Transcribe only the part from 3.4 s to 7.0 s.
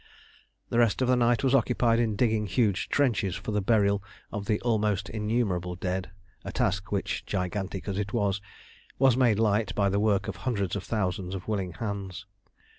the burial of the almost innumerable dead, a task